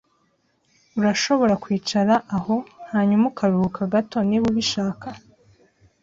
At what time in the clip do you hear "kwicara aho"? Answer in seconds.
1.63-2.55